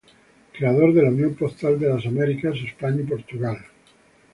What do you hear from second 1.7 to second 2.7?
de las Americas,